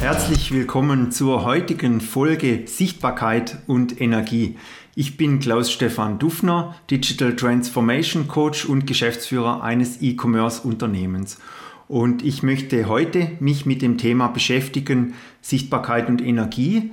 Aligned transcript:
Herzlich 0.00 0.50
willkommen 0.50 1.12
zur 1.12 1.44
heutigen 1.44 2.00
Folge 2.00 2.62
Sichtbarkeit 2.64 3.58
und 3.66 4.00
Energie. 4.00 4.56
Ich 4.94 5.18
bin 5.18 5.40
Klaus-Stefan 5.40 6.18
Dufner, 6.18 6.74
Digital 6.90 7.36
Transformation 7.36 8.26
Coach 8.26 8.64
und 8.64 8.86
Geschäftsführer 8.86 9.62
eines 9.62 10.00
E-Commerce-Unternehmens. 10.00 11.38
Und 11.86 12.24
ich 12.24 12.42
möchte 12.42 12.88
heute 12.88 13.32
mich 13.40 13.66
mit 13.66 13.82
dem 13.82 13.98
Thema 13.98 14.28
beschäftigen, 14.28 15.12
Sichtbarkeit 15.42 16.08
und 16.08 16.22
Energie. 16.22 16.92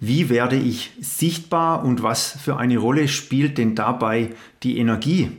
Wie 0.00 0.28
werde 0.28 0.56
ich 0.56 0.90
sichtbar 1.00 1.84
und 1.84 2.02
was 2.02 2.32
für 2.32 2.56
eine 2.56 2.78
Rolle 2.78 3.06
spielt 3.06 3.58
denn 3.58 3.76
dabei 3.76 4.30
die 4.64 4.76
Energie? 4.78 5.30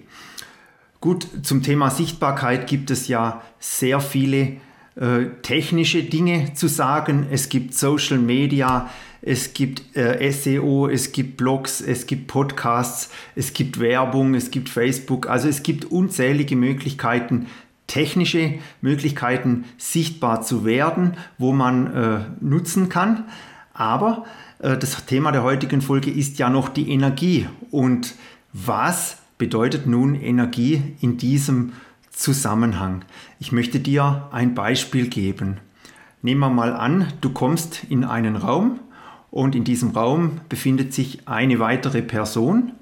Gut, 1.01 1.27
zum 1.43 1.61
Thema 1.61 1.89
Sichtbarkeit 1.89 2.67
gibt 2.67 2.89
es 2.89 3.09
ja 3.09 3.41
sehr 3.59 3.99
viele 3.99 4.61
äh, 4.95 5.25
technische 5.41 6.03
Dinge 6.03 6.53
zu 6.53 6.67
sagen. 6.67 7.27
Es 7.31 7.49
gibt 7.49 7.73
Social 7.73 8.17
Media, 8.17 8.89
es 9.21 9.53
gibt 9.53 9.95
äh, 9.95 10.31
SEO, 10.31 10.87
es 10.87 11.11
gibt 11.11 11.37
Blogs, 11.37 11.79
es 11.79 12.07
gibt 12.07 12.27
Podcasts, 12.27 13.11
es 13.35 13.53
gibt 13.53 13.79
Werbung, 13.79 14.33
es 14.33 14.51
gibt 14.51 14.67
Facebook. 14.67 15.29
Also 15.29 15.47
es 15.47 15.63
gibt 15.63 15.85
unzählige 15.85 16.55
Möglichkeiten, 16.55 17.47
technische 17.87 18.55
Möglichkeiten 18.81 19.65
sichtbar 19.77 20.41
zu 20.41 20.65
werden, 20.65 21.17
wo 21.37 21.51
man 21.53 21.93
äh, 21.93 22.19
nutzen 22.39 22.89
kann. 22.89 23.25
Aber 23.73 24.25
äh, 24.59 24.77
das 24.77 25.05
Thema 25.05 25.31
der 25.31 25.43
heutigen 25.43 25.81
Folge 25.81 26.09
ist 26.09 26.39
ja 26.39 26.49
noch 26.49 26.69
die 26.69 26.89
Energie. 26.91 27.47
Und 27.69 28.15
was 28.53 29.17
bedeutet 29.37 29.85
nun 29.85 30.15
Energie 30.15 30.81
in 31.01 31.17
diesem 31.17 31.73
Zusammenhang. 32.21 33.03
Ich 33.39 33.51
möchte 33.51 33.79
dir 33.79 34.27
ein 34.31 34.53
Beispiel 34.53 35.07
geben. 35.07 35.57
Nehmen 36.21 36.39
wir 36.39 36.51
mal 36.51 36.71
an, 36.73 37.11
du 37.19 37.31
kommst 37.31 37.83
in 37.89 38.03
einen 38.03 38.35
Raum 38.35 38.79
und 39.31 39.55
in 39.55 39.63
diesem 39.63 39.89
Raum 39.89 40.39
befindet 40.47 40.93
sich 40.93 41.27
eine 41.27 41.57
weitere 41.57 42.03
Person 42.03 42.73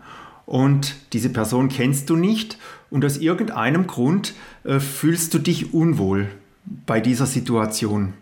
und 0.46 0.98
diese 1.14 1.30
Person 1.30 1.70
kennst 1.70 2.10
du 2.10 2.18
nicht 2.18 2.58
und 2.90 3.06
aus 3.06 3.16
irgendeinem 3.16 3.88
Grund 3.88 4.34
äh, 4.66 4.82
fühlst 4.82 5.34
du 5.34 5.40
dich 5.40 5.74
unwohl 5.74 6.28
bei 6.86 7.00
dieser 7.00 7.26
Situation. 7.26 8.16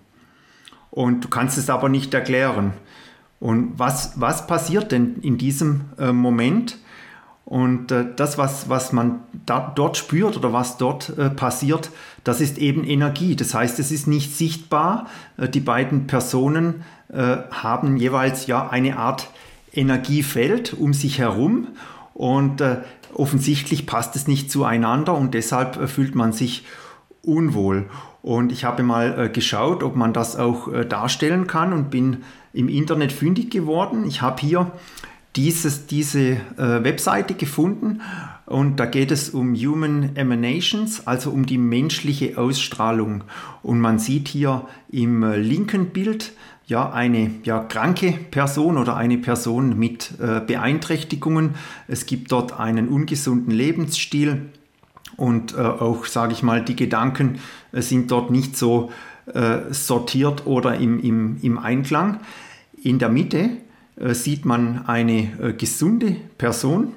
Und 0.92 1.24
du 1.24 1.30
kannst 1.30 1.58
es 1.58 1.72
aber 1.72 1.90
nicht 1.90 2.14
erklären. 2.14 2.74
Und 3.40 3.80
was, 3.80 4.22
was 4.22 4.46
passiert 4.46 4.92
denn 4.92 5.16
in 5.24 5.40
diesem 5.40 5.86
äh, 5.98 6.12
Moment? 6.12 6.78
Und 7.48 7.94
äh, 7.94 8.04
das, 8.14 8.38
was, 8.38 8.68
was 8.68 8.92
man 8.92 9.22
da, 9.46 9.72
dort 9.74 9.96
spürt 9.96 10.36
oder 10.36 10.52
was 10.52 10.76
dort 10.76 11.18
äh, 11.18 11.30
passiert, 11.30 11.92
das 12.26 12.42
ist 12.42 12.58
eben 12.58 12.84
Energie. 12.84 13.38
Das 13.38 13.54
heißt, 13.54 13.80
es 13.80 13.90
ist 13.90 14.06
nicht 14.06 14.36
sichtbar. 14.36 15.08
Äh, 15.38 15.48
die 15.48 15.62
beiden 15.62 16.08
Personen 16.08 16.84
äh, 17.08 17.38
haben 17.50 17.96
jeweils 17.96 18.48
ja 18.48 18.68
eine 18.68 18.98
Art 18.98 19.30
Energiefeld 19.72 20.74
um 20.74 20.94
sich 20.94 21.20
herum 21.20 21.68
und 22.14 22.60
äh, 22.60 22.80
offensichtlich 23.14 23.86
passt 23.86 24.18
es 24.18 24.28
nicht 24.28 24.52
zueinander 24.52 25.14
und 25.14 25.34
deshalb 25.34 25.78
äh, 25.78 25.88
fühlt 25.88 26.16
man 26.16 26.34
sich 26.34 26.66
unwohl. 27.22 27.86
Und 28.24 28.52
ich 28.52 28.66
habe 28.66 28.84
mal 28.84 29.30
geschaut, 29.32 29.84
ob 29.84 29.96
man 29.96 30.12
das 30.12 30.36
auch 30.36 30.70
darstellen 30.84 31.48
kann 31.48 31.72
und 31.72 31.90
bin 31.90 32.24
im 32.52 32.68
Internet 32.68 33.14
fündig 33.14 33.52
geworden. 33.52 34.06
Ich 34.06 34.22
habe 34.22 34.42
hier 34.42 34.72
dieses, 35.38 35.86
diese 35.86 36.32
äh, 36.32 36.84
Webseite 36.84 37.36
gefunden 37.36 38.02
und 38.48 38.80
da 38.80 38.86
geht 38.86 39.12
es 39.12 39.30
um 39.30 39.56
Human 39.56 40.16
Emanations, 40.16 41.06
also 41.06 41.32
um 41.32 41.46
die 41.46 41.58
menschliche 41.58 42.38
Ausstrahlung. 42.38 43.26
Und 43.62 43.82
man 43.82 44.00
sieht 44.00 44.30
hier 44.30 44.66
im 44.90 45.22
äh, 45.22 45.36
linken 45.36 45.88
Bild 45.88 46.32
ja 46.66 46.90
eine 46.92 47.32
ja, 47.44 47.60
kranke 47.60 48.14
Person 48.32 48.78
oder 48.78 48.96
eine 48.96 49.18
Person 49.18 49.78
mit 49.78 50.14
äh, 50.20 50.40
Beeinträchtigungen. 50.40 51.56
Es 51.90 52.06
gibt 52.06 52.32
dort 52.32 52.58
einen 52.58 52.88
ungesunden 52.88 53.54
Lebensstil 53.54 54.44
und 55.18 55.54
äh, 55.54 55.58
auch, 55.58 56.06
sage 56.06 56.32
ich 56.32 56.42
mal, 56.42 56.64
die 56.64 56.78
Gedanken 56.78 57.40
äh, 57.74 57.82
sind 57.82 58.12
dort 58.12 58.32
nicht 58.32 58.58
so 58.58 58.92
äh, 59.34 59.74
sortiert 59.74 60.48
oder 60.48 60.76
im, 60.76 61.02
im, 61.02 61.38
im 61.42 61.58
Einklang. 61.58 62.22
In 62.82 62.98
der 62.98 63.10
Mitte 63.10 63.50
sieht 64.14 64.46
man 64.46 64.86
eine 64.86 65.32
äh, 65.42 65.54
gesunde 65.54 66.16
Person 66.38 66.94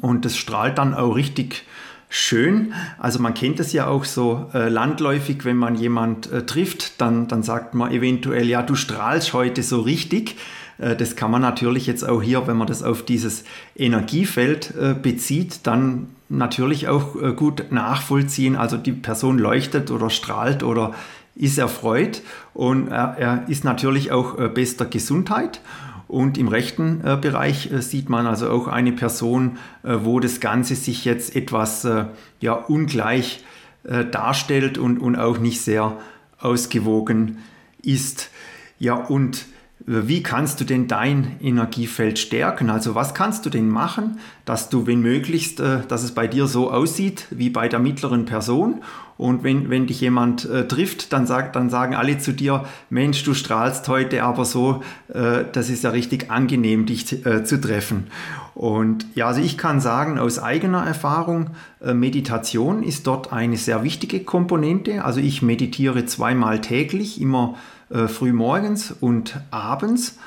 und 0.00 0.24
das 0.24 0.36
strahlt 0.36 0.78
dann 0.78 0.94
auch 0.94 1.16
richtig 1.16 1.64
schön. 2.08 2.72
Also 2.98 3.18
man 3.20 3.34
kennt 3.34 3.60
es 3.60 3.72
ja 3.72 3.86
auch 3.86 4.04
so 4.04 4.46
äh, 4.54 4.68
landläufig, 4.68 5.44
wenn 5.44 5.56
man 5.56 5.74
jemand 5.74 6.30
äh, 6.32 6.46
trifft, 6.46 7.00
dann, 7.00 7.28
dann 7.28 7.42
sagt 7.42 7.74
man 7.74 7.92
eventuell, 7.92 8.48
ja, 8.48 8.62
du 8.62 8.74
strahlst 8.74 9.34
heute 9.34 9.62
so 9.62 9.80
richtig. 9.80 10.36
Äh, 10.78 10.96
das 10.96 11.16
kann 11.16 11.30
man 11.30 11.42
natürlich 11.42 11.86
jetzt 11.86 12.08
auch 12.08 12.22
hier, 12.22 12.46
wenn 12.46 12.56
man 12.56 12.66
das 12.66 12.82
auf 12.82 13.04
dieses 13.04 13.44
Energiefeld 13.76 14.74
äh, 14.80 14.94
bezieht, 14.94 15.66
dann 15.66 16.08
natürlich 16.30 16.88
auch 16.88 17.14
gut 17.36 17.72
nachvollziehen. 17.72 18.54
Also 18.54 18.76
die 18.76 18.92
Person 18.92 19.38
leuchtet 19.38 19.90
oder 19.90 20.10
strahlt 20.10 20.62
oder 20.62 20.92
ist 21.34 21.56
erfreut 21.56 22.20
und 22.52 22.88
er, 22.88 23.16
er 23.16 23.48
ist 23.48 23.64
natürlich 23.64 24.12
auch 24.12 24.36
bester 24.50 24.84
Gesundheit. 24.84 25.62
Und 26.08 26.38
im 26.38 26.48
rechten 26.48 27.02
äh, 27.04 27.18
Bereich 27.20 27.70
äh, 27.70 27.82
sieht 27.82 28.08
man 28.08 28.26
also 28.26 28.50
auch 28.50 28.66
eine 28.66 28.92
Person, 28.92 29.58
äh, 29.82 29.98
wo 30.02 30.20
das 30.20 30.40
Ganze 30.40 30.74
sich 30.74 31.04
jetzt 31.04 31.36
etwas 31.36 31.84
äh, 31.84 32.06
ja, 32.40 32.54
ungleich 32.54 33.44
äh, 33.84 34.06
darstellt 34.06 34.78
und, 34.78 34.98
und 34.98 35.16
auch 35.16 35.38
nicht 35.38 35.60
sehr 35.60 35.98
ausgewogen 36.40 37.38
ist. 37.82 38.30
Ja, 38.78 38.94
und 38.94 39.46
wie 39.88 40.22
kannst 40.22 40.60
du 40.60 40.64
denn 40.64 40.86
dein 40.86 41.36
Energiefeld 41.40 42.18
stärken? 42.18 42.68
Also 42.68 42.94
was 42.94 43.14
kannst 43.14 43.46
du 43.46 43.50
denn 43.50 43.68
machen, 43.68 44.18
dass 44.44 44.68
du, 44.68 44.86
wenn 44.86 45.00
möglichst, 45.00 45.60
äh, 45.60 45.80
dass 45.88 46.02
es 46.02 46.12
bei 46.12 46.26
dir 46.26 46.46
so 46.46 46.70
aussieht 46.70 47.26
wie 47.30 47.48
bei 47.48 47.68
der 47.68 47.78
mittleren 47.78 48.26
Person 48.26 48.82
und 49.16 49.44
wenn, 49.44 49.70
wenn 49.70 49.86
dich 49.86 50.02
jemand 50.02 50.44
äh, 50.44 50.68
trifft, 50.68 51.12
dann, 51.14 51.26
sagt, 51.26 51.56
dann 51.56 51.70
sagen 51.70 51.94
alle 51.94 52.18
zu 52.18 52.32
dir, 52.32 52.66
Mensch, 52.90 53.24
du 53.24 53.32
strahlst 53.32 53.88
heute 53.88 54.22
aber 54.24 54.44
so, 54.44 54.82
äh, 55.08 55.44
das 55.52 55.70
ist 55.70 55.84
ja 55.84 55.90
richtig 55.90 56.30
angenehm, 56.30 56.84
dich 56.84 57.24
äh, 57.24 57.42
zu 57.44 57.58
treffen. 57.58 58.08
Und 58.54 59.06
ja, 59.14 59.28
also 59.28 59.40
ich 59.40 59.56
kann 59.56 59.80
sagen, 59.80 60.18
aus 60.18 60.38
eigener 60.38 60.84
Erfahrung, 60.84 61.50
äh, 61.80 61.94
Meditation 61.94 62.82
ist 62.82 63.06
dort 63.06 63.32
eine 63.32 63.56
sehr 63.56 63.84
wichtige 63.84 64.20
Komponente. 64.20 65.04
Also 65.04 65.20
ich 65.20 65.40
meditiere 65.42 66.04
zweimal 66.06 66.60
täglich, 66.60 67.20
immer 67.20 67.54
äh, 67.54 67.77
früh 67.90 68.32
morgens 68.32 68.92
und 68.92 69.40
abends. 69.50 70.18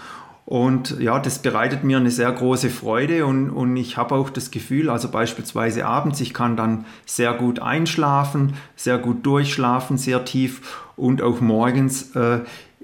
Und 0.45 0.99
ja, 0.99 1.19
das 1.19 1.39
bereitet 1.39 1.83
mir 1.85 1.97
eine 1.97 2.11
sehr 2.11 2.31
große 2.31 2.69
Freude 2.69 3.25
und, 3.25 3.51
und 3.51 3.77
ich 3.77 3.95
habe 3.95 4.15
auch 4.15 4.29
das 4.29 4.51
Gefühl, 4.51 4.89
also 4.89 5.09
beispielsweise 5.09 5.85
abends, 5.85 6.19
ich 6.19 6.33
kann 6.33 6.57
dann 6.57 6.85
sehr 7.05 7.33
gut 7.33 7.59
einschlafen, 7.59 8.55
sehr 8.75 8.97
gut 8.97 9.25
durchschlafen, 9.25 9.97
sehr 9.97 10.25
tief 10.25 10.89
und 10.97 11.21
auch 11.21 11.39
morgens 11.39 12.15
äh, 12.17 12.39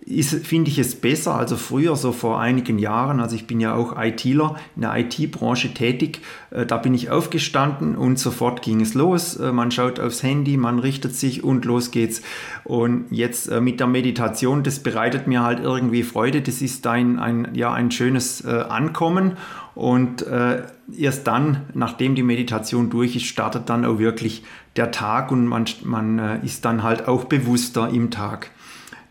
finde 0.07 0.71
ich 0.71 0.79
es 0.79 0.95
besser, 0.95 1.35
also 1.35 1.57
früher, 1.57 1.95
so 1.95 2.11
vor 2.11 2.39
einigen 2.39 2.79
Jahren, 2.79 3.19
also 3.19 3.35
ich 3.35 3.45
bin 3.45 3.59
ja 3.59 3.75
auch 3.75 4.01
ITler, 4.01 4.55
in 4.75 4.83
der 4.83 4.95
IT-Branche 4.95 5.73
tätig, 5.73 6.21
äh, 6.51 6.65
da 6.65 6.77
bin 6.77 6.93
ich 6.93 7.09
aufgestanden 7.09 7.95
und 7.95 8.17
sofort 8.17 8.61
ging 8.61 8.79
es 8.79 8.93
los. 8.93 9.35
Äh, 9.35 9.51
man 9.51 9.71
schaut 9.71 9.99
aufs 9.99 10.23
Handy, 10.23 10.55
man 10.55 10.79
richtet 10.79 11.13
sich 11.15 11.43
und 11.43 11.65
los 11.65 11.91
geht's. 11.91 12.21
Und 12.63 13.05
jetzt 13.11 13.47
äh, 13.47 13.59
mit 13.59 13.79
der 13.79 13.87
Meditation, 13.87 14.63
das 14.63 14.79
bereitet 14.79 15.27
mir 15.27 15.43
halt 15.43 15.59
irgendwie 15.59 16.03
Freude, 16.03 16.41
das 16.41 16.61
ist 16.61 16.87
ein, 16.87 17.19
ein, 17.19 17.49
ja, 17.53 17.73
ein 17.73 17.91
schönes 17.91 18.45
Ankommen 18.45 19.33
und 19.77 20.25
äh, 20.25 20.63
erst 20.97 21.27
dann, 21.27 21.67
nachdem 21.75 22.15
die 22.15 22.23
Meditation 22.23 22.89
durch 22.89 23.15
ist, 23.15 23.25
startet 23.25 23.69
dann 23.69 23.85
auch 23.85 23.99
wirklich 23.99 24.43
der 24.75 24.91
Tag 24.91 25.31
und 25.31 25.45
man, 25.45 25.65
man 25.83 26.17
äh, 26.17 26.39
ist 26.43 26.65
dann 26.65 26.81
halt 26.81 27.07
auch 27.07 27.25
bewusster 27.25 27.87
im 27.89 28.09
Tag. 28.09 28.49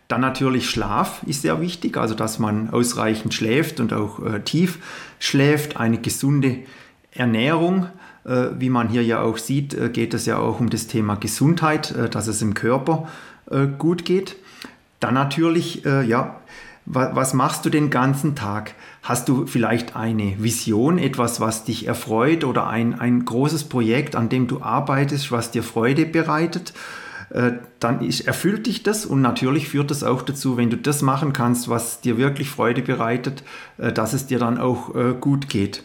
Dann 0.07 0.21
natürlich 0.21 0.69
Schlaf 0.69 1.21
ist 1.25 1.41
sehr 1.41 1.59
wichtig, 1.59 1.97
also 1.97 2.15
dass 2.15 2.39
man 2.39 2.69
ausreichend 2.69 3.33
schläft 3.33 3.79
und 3.79 3.91
auch 3.91 4.23
äh, 4.25 4.39
tief 4.39 4.79
schläft. 5.19 5.77
Eine 5.77 5.97
gesunde 5.97 6.59
Ernährung, 7.11 7.87
äh, 8.23 8.47
wie 8.57 8.69
man 8.69 8.87
hier 8.87 9.03
ja 9.03 9.21
auch 9.21 9.37
sieht, 9.37 9.73
äh, 9.73 9.89
geht 9.89 10.13
es 10.13 10.25
ja 10.25 10.37
auch 10.37 10.61
um 10.61 10.69
das 10.69 10.87
Thema 10.87 11.15
Gesundheit, 11.15 11.91
äh, 11.91 12.09
dass 12.09 12.27
es 12.27 12.41
im 12.41 12.53
Körper 12.53 13.09
äh, 13.51 13.67
gut 13.67 14.05
geht. 14.05 14.37
Dann 15.01 15.13
natürlich, 15.13 15.85
äh, 15.85 16.03
ja, 16.05 16.39
wa 16.85 17.11
was 17.13 17.33
machst 17.33 17.65
du 17.65 17.69
den 17.69 17.89
ganzen 17.89 18.33
Tag? 18.33 18.75
Hast 19.03 19.27
du 19.27 19.45
vielleicht 19.45 19.97
eine 19.97 20.41
Vision, 20.41 20.99
etwas, 20.99 21.41
was 21.41 21.65
dich 21.65 21.85
erfreut 21.85 22.45
oder 22.45 22.67
ein, 22.67 22.97
ein 22.97 23.25
großes 23.25 23.65
Projekt, 23.65 24.15
an 24.15 24.29
dem 24.29 24.47
du 24.47 24.61
arbeitest, 24.61 25.33
was 25.33 25.51
dir 25.51 25.63
Freude 25.63 26.05
bereitet? 26.05 26.73
Äh, 27.29 27.53
dann 27.79 28.07
erfüllt 28.25 28.67
dich 28.67 28.83
das 28.83 29.05
und 29.05 29.21
natürlich 29.21 29.67
führt 29.67 29.91
das 29.91 30.03
auch 30.03 30.21
dazu, 30.21 30.57
wenn 30.57 30.69
du 30.69 30.77
das 30.77 31.01
machen 31.01 31.33
kannst, 31.33 31.67
was 31.67 31.99
dir 31.99 32.17
wirklich 32.17 32.49
Freude 32.49 32.81
bereitet, 32.81 33.43
äh, 33.77 33.91
dass 33.91 34.13
es 34.13 34.27
dir 34.27 34.39
dann 34.39 34.57
auch 34.57 34.95
äh, 34.95 35.13
gut 35.19 35.49
geht. 35.49 35.83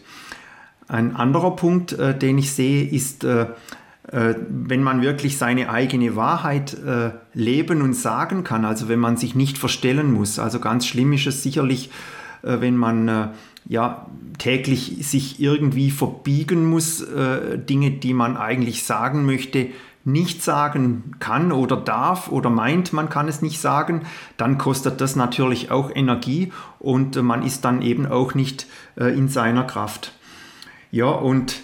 Ein 0.87 1.15
anderer 1.15 1.55
Punkt, 1.55 1.97
den 1.97 2.37
ich 2.37 2.51
sehe, 2.51 2.85
ist 2.85 3.25
wenn 3.25 4.83
man 4.83 5.01
wirklich 5.01 5.37
seine 5.37 5.69
eigene 5.69 6.17
Wahrheit 6.17 6.77
leben 7.33 7.81
und 7.81 7.93
sagen 7.93 8.43
kann, 8.43 8.65
also 8.65 8.89
wenn 8.89 8.99
man 8.99 9.15
sich 9.15 9.33
nicht 9.33 9.57
verstellen 9.57 10.11
muss. 10.11 10.39
Also 10.39 10.59
ganz 10.59 10.85
schlimm 10.85 11.13
ist 11.13 11.25
es 11.25 11.41
sicherlich, 11.41 11.89
wenn 12.41 12.75
man 12.75 13.31
ja 13.65 14.07
täglich 14.39 14.97
sich 15.07 15.41
irgendwie 15.41 15.89
verbiegen 15.89 16.69
muss, 16.69 17.03
Dinge, 17.69 17.91
die 17.91 18.13
man 18.13 18.35
eigentlich 18.35 18.83
sagen 18.83 19.25
möchte, 19.25 19.69
nicht 20.05 20.43
sagen 20.43 21.15
kann 21.19 21.51
oder 21.51 21.77
darf 21.77 22.29
oder 22.29 22.49
meint, 22.49 22.93
man 22.93 23.09
kann 23.09 23.27
es 23.27 23.41
nicht 23.41 23.59
sagen, 23.61 24.01
dann 24.37 24.57
kostet 24.57 24.99
das 25.01 25.15
natürlich 25.15 25.71
auch 25.71 25.89
Energie 25.93 26.51
und 26.79 27.21
man 27.21 27.43
ist 27.43 27.63
dann 27.63 27.81
eben 27.81 28.05
auch 28.05 28.35
nicht 28.35 28.67
in 28.97 29.29
seiner 29.29 29.63
Kraft. 29.63 30.13
Ja, 30.91 31.07
und 31.07 31.55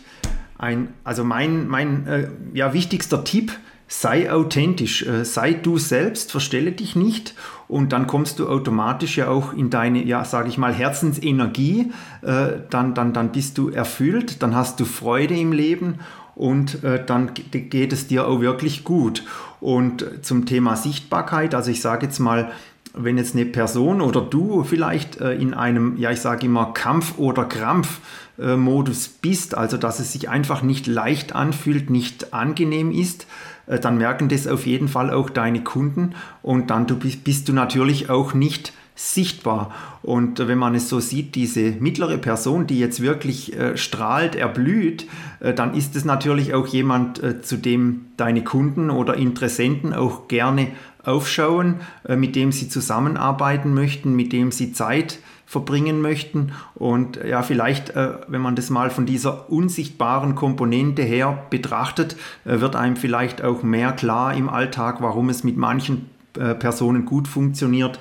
ein, 0.60 0.90
also 1.04 1.24
mein, 1.24 1.68
mein 1.68 2.06
äh, 2.06 2.30
ja, 2.54 2.74
wichtigster 2.74 3.24
Tipp, 3.24 3.54
sei 3.88 4.32
authentisch, 4.32 5.06
äh, 5.08 5.24
sei 5.24 5.54
du 5.54 5.78
selbst, 5.78 6.32
verstelle 6.32 6.74
dich 6.74 6.96
nicht 6.96 7.34
und 7.68 7.94
dann 7.94 8.08
kommst 8.08 8.40
du 8.40 8.48
automatisch 8.48 9.18
ja 9.18 9.30
auch 9.30 9.54
in 9.54 9.70
deine, 9.70 10.04
ja, 10.04 10.26
sage 10.26 10.50
ich 10.50 10.58
mal, 10.58 10.74
Herzensenergie, 10.74 11.92
äh, 12.22 12.60
dann, 12.70 12.94
dann, 12.94 13.14
dann 13.14 13.32
bist 13.32 13.58
du 13.58 13.70
erfüllt, 13.70 14.44
dann 14.44 14.54
hast 14.54 14.80
du 14.80 14.86
Freude 14.86 15.36
im 15.36 15.54
Leben 15.54 16.00
und 16.40 16.86
äh, 16.86 17.04
dann 17.06 17.32
geht 17.34 17.92
es 17.92 18.08
dir 18.08 18.26
auch 18.26 18.40
wirklich 18.40 18.86
gut. 18.86 19.26
Und 19.60 20.06
zum 20.22 20.46
Thema 20.46 20.78
Sichtbarkeit, 20.78 21.54
also 21.54 21.70
ich 21.70 21.82
sage 21.82 22.06
jetzt 22.06 22.20
mal, 22.20 22.50
wenn 22.94 23.18
jetzt 23.18 23.36
eine 23.36 23.46
Person 23.46 24.00
oder 24.00 24.22
du 24.22 24.64
vielleicht 24.64 25.20
äh, 25.20 25.34
in 25.34 25.54
einem, 25.54 25.98
ja, 25.98 26.12
ich 26.12 26.22
sage 26.22 26.46
immer 26.46 26.68
Kampf- 26.74 27.18
oder 27.18 27.44
Krampf-Modus 27.44 29.10
bist, 29.10 29.56
also 29.56 29.76
dass 29.76 30.00
es 30.00 30.14
sich 30.14 30.30
einfach 30.30 30.62
nicht 30.62 30.88
leicht 30.88 31.36
anfühlt, 31.36 31.90
nicht 31.90 32.34
angenehm 32.34 32.92
ist, 32.92 33.28
äh, 33.68 33.78
dann 33.78 33.98
merken 33.98 34.30
das 34.30 34.48
auf 34.48 34.66
jeden 34.66 34.88
Fall 34.88 35.12
auch 35.12 35.30
deine 35.30 35.62
Kunden 35.62 36.16
und 36.42 36.70
dann 36.70 36.88
du 36.88 36.96
bist, 36.96 37.26
bist 37.26 37.50
du 37.50 37.54
natürlich 37.54 38.10
auch 38.10 38.34
nicht 38.34 38.72
sichtbar. 39.00 39.72
Und 40.04 40.46
wenn 40.46 40.58
man 40.58 40.76
es 40.76 40.90
so 40.90 41.00
sieht, 41.00 41.36
diese 41.36 41.72
mittlere 41.72 42.18
Person, 42.18 42.68
die 42.68 42.80
jetzt 42.80 43.02
wirklich 43.02 43.58
äh, 43.58 43.78
strahlt, 43.78 44.36
erblüht, 44.36 45.08
äh, 45.40 45.54
dann 45.54 45.74
ist 45.74 45.96
es 45.96 46.04
natürlich 46.04 46.54
auch 46.54 46.68
jemand, 46.68 47.24
äh, 47.24 47.42
zu 47.42 47.56
dem 47.56 48.08
deine 48.18 48.44
Kunden 48.44 48.90
oder 48.90 49.16
Interessenten 49.16 49.94
auch 49.94 50.28
gerne 50.28 50.68
aufschauen, 51.06 51.76
äh, 52.04 52.18
mit 52.18 52.36
dem 52.36 52.52
sie 52.52 52.68
zusammenarbeiten 52.68 53.74
möchten, 53.74 54.18
mit 54.18 54.34
dem 54.34 54.52
sie 54.52 54.74
Zeit 54.74 55.20
verbringen 55.46 56.02
möchten. 56.02 56.52
Und 56.76 57.22
ja, 57.26 57.42
vielleicht, 57.42 57.92
äh, 57.92 58.16
wenn 58.28 58.42
man 58.42 58.58
das 58.58 58.70
mal 58.70 58.90
von 58.90 59.06
dieser 59.06 59.50
unsichtbaren 59.50 60.36
Komponente 60.36 61.04
her 61.04 61.46
betrachtet, 61.50 62.18
äh, 62.44 62.60
wird 62.60 62.76
einem 62.76 62.98
vielleicht 62.98 63.42
auch 63.44 63.64
mehr 63.64 63.94
klar 63.94 64.34
im 64.34 64.50
Alltag, 64.50 64.98
warum 65.00 65.30
es 65.30 65.46
mit 65.46 65.56
manchen 65.56 66.10
Personen 66.32 67.06
gut 67.06 67.28
funktioniert, 67.28 68.00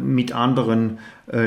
mit 0.00 0.32
anderen 0.32 0.98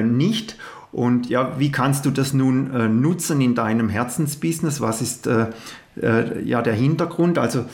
nicht. 0.03 0.57
Und 0.91 1.29
ja, 1.29 1.57
wie 1.57 1.71
kannst 1.71 2.05
du 2.05 2.11
das 2.11 2.33
nun 2.33 3.01
nutzen 3.01 3.39
in 3.41 3.55
deinem 3.55 3.89
Herzensbusiness? 3.89 4.81
Was 4.81 5.01
ist 5.01 5.25
ja 5.25 6.61
der 6.61 6.73
Hintergrund? 6.73 7.37
Also 7.37 7.65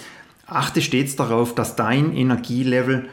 achte 0.47 0.81
stets 0.81 1.15
darauf, 1.15 1.56
dass 1.56 1.75
dein 1.75 2.13
Energielevel 2.13 3.07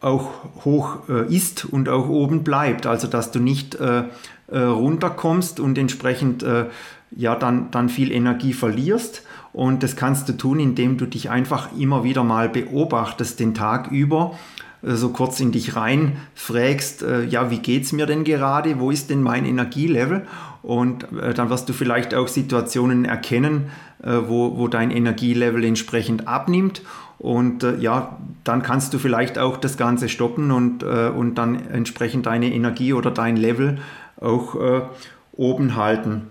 auch 0.00 0.30
hoch 0.64 1.08
äh, 1.08 1.34
ist 1.34 1.64
und 1.64 1.88
auch 1.88 2.08
oben 2.08 2.44
bleibt. 2.44 2.86
Also 2.86 3.08
dass 3.08 3.30
du 3.30 3.40
nicht 3.40 3.74
äh, 3.74 4.04
äh, 4.48 4.58
runterkommst 4.58 5.60
und 5.60 5.76
entsprechend 5.76 6.42
äh, 6.42 6.66
ja 7.10 7.34
dann, 7.34 7.70
dann 7.70 7.88
viel 7.88 8.12
Energie 8.12 8.52
verlierst. 8.52 9.22
Und 9.52 9.82
das 9.82 9.96
kannst 9.96 10.28
du 10.28 10.34
tun, 10.34 10.60
indem 10.60 10.98
du 10.98 11.06
dich 11.06 11.30
einfach 11.30 11.70
immer 11.76 12.04
wieder 12.04 12.22
mal 12.22 12.48
beobachtest 12.48 13.40
den 13.40 13.54
Tag 13.54 13.90
über 13.90 14.32
äh, 14.34 14.67
so 14.82 15.10
kurz 15.10 15.40
in 15.40 15.52
dich 15.52 15.76
rein 15.76 16.16
fragst, 16.34 17.02
äh, 17.02 17.24
ja, 17.24 17.50
wie 17.50 17.58
geht 17.58 17.84
es 17.84 17.92
mir 17.92 18.06
denn 18.06 18.24
gerade? 18.24 18.78
Wo 18.78 18.90
ist 18.90 19.10
denn 19.10 19.22
mein 19.22 19.44
Energielevel? 19.44 20.26
Und 20.62 21.04
äh, 21.12 21.34
dann 21.34 21.50
wirst 21.50 21.68
du 21.68 21.72
vielleicht 21.72 22.14
auch 22.14 22.28
Situationen 22.28 23.04
erkennen, 23.04 23.70
wo, 24.00 24.56
wo 24.56 24.68
dein 24.68 24.92
Energielevel 24.92 25.64
entsprechend 25.64 26.28
abnimmt. 26.28 26.82
Und 27.18 27.66
ja, 27.80 28.16
dann 28.44 28.62
kannst 28.62 28.94
du 28.94 28.98
vielleicht 28.98 29.36
auch 29.36 29.56
das 29.56 29.76
Ganze 29.76 30.08
stoppen 30.08 30.52
und, 30.52 30.84
und 30.84 31.34
dann 31.34 31.66
entsprechend 31.70 32.26
deine 32.26 32.54
Energie 32.54 32.92
oder 32.92 33.10
dein 33.10 33.36
Level 33.36 33.78
auch 34.20 34.56
oben 35.32 35.74
halten. 35.74 36.28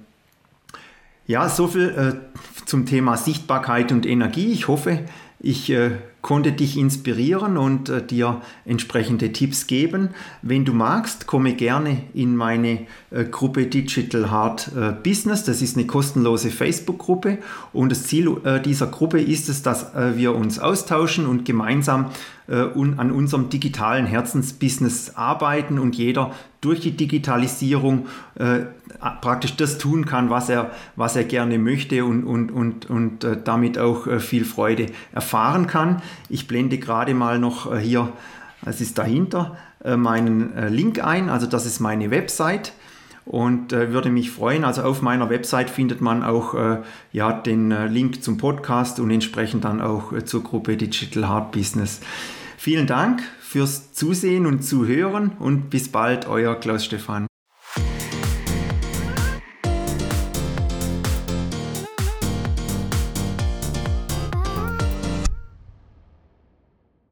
Ja, 1.25 1.49
soviel 1.49 2.21
zum 2.65 2.85
Thema 2.85 3.17
Sichtbarkeit 3.17 3.91
und 3.91 4.05
Energie. 4.05 4.53
Ich 4.53 4.69
hoffe, 4.69 4.99
ich 5.39 5.69
äh, 5.69 5.91
konnte 6.27 6.51
dich 6.51 6.77
inspirieren 6.77 7.55
und 7.55 7.87
äh, 7.87 8.05
dir 8.05 8.41
entsprechende 8.65 9.31
Tipps 9.31 9.65
geben. 9.65 10.09
Wenn 10.41 10.65
du 10.65 10.73
magst, 10.73 11.25
komme 11.25 11.53
gerne 11.53 12.03
in 12.13 12.35
meine 12.35 12.85
äh, 13.11 13.23
Gruppe 13.23 13.67
Digital 13.67 14.29
Hard 14.29 14.69
äh, 14.75 14.91
Business. 14.91 15.45
Das 15.45 15.61
ist 15.61 15.77
eine 15.77 15.87
kostenlose 15.87 16.49
Facebook-Gruppe 16.49 17.37
und 17.71 17.93
das 17.93 18.03
Ziel 18.03 18.35
äh, 18.43 18.59
dieser 18.59 18.87
Gruppe 18.87 19.21
ist 19.21 19.47
es, 19.47 19.63
dass 19.63 19.95
äh, 19.95 20.17
wir 20.17 20.35
uns 20.35 20.59
austauschen 20.59 21.27
und 21.27 21.45
gemeinsam 21.45 22.07
an 22.49 23.11
unserem 23.11 23.49
digitalen 23.49 24.05
Herzensbusiness 24.05 25.17
arbeiten 25.17 25.79
und 25.79 25.97
jeder 25.97 26.31
durch 26.61 26.79
die 26.79 26.97
Digitalisierung 26.97 28.07
äh, 28.35 28.61
praktisch 29.21 29.55
das 29.55 29.77
tun 29.77 30.05
kann, 30.05 30.29
was 30.29 30.49
er, 30.49 30.71
was 30.95 31.15
er 31.15 31.23
gerne 31.23 31.59
möchte 31.59 32.03
und, 32.03 32.23
und, 32.23 32.51
und, 32.51 32.89
und 32.89 33.23
äh, 33.23 33.37
damit 33.43 33.77
auch 33.77 34.07
äh, 34.07 34.19
viel 34.19 34.43
Freude 34.43 34.87
erfahren 35.13 35.67
kann. 35.67 36.01
Ich 36.29 36.47
blende 36.47 36.77
gerade 36.77 37.13
mal 37.13 37.39
noch 37.39 37.71
äh, 37.71 37.79
hier, 37.79 38.13
es 38.65 38.81
ist 38.81 38.97
dahinter, 38.97 39.57
äh, 39.83 39.97
meinen 39.97 40.53
äh, 40.55 40.69
Link 40.69 41.03
ein, 41.03 41.29
also 41.29 41.47
das 41.47 41.65
ist 41.65 41.79
meine 41.79 42.11
Website 42.11 42.73
und 43.25 43.73
würde 43.73 44.09
mich 44.09 44.31
freuen. 44.31 44.63
Also 44.63 44.83
auf 44.83 45.01
meiner 45.01 45.29
Website 45.29 45.69
findet 45.69 45.99
man 45.99 46.23
auch 46.23 46.55
ja, 47.11 47.33
den 47.33 47.71
Link 47.89 48.23
zum 48.23 48.37
Podcast 48.37 49.01
und 49.01 49.11
entsprechend 49.11 49.65
dann 49.65 49.81
auch 49.81 50.13
zur 50.23 50.43
Gruppe 50.43 50.77
Digital 50.77 51.27
Hard 51.27 51.51
Business. 51.51 51.99
Vielen 52.55 52.87
Dank 52.87 53.21
fürs 53.41 53.91
Zusehen 53.91 54.45
und 54.45 54.63
Zuhören 54.63 55.33
und 55.39 55.69
bis 55.69 55.91
bald, 55.91 56.25
euer 56.25 56.55
Klaus 56.55 56.85
Stefan. 56.85 57.27